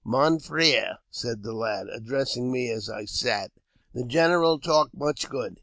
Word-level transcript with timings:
'* 0.03 0.03
Mon 0.03 0.39
frere," 0.39 0.97
said 1.11 1.43
the 1.43 1.53
lad, 1.53 1.85
addressing 1.89 2.51
me 2.51 2.71
as 2.71 2.89
I 2.89 3.05
sat," 3.05 3.51
the 3.93 4.03
general 4.03 4.57
talk 4.59 4.89
much 4.95 5.29
good. 5.29 5.57